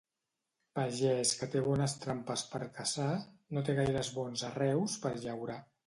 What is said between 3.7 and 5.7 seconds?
gaires bons arreus per llaurar.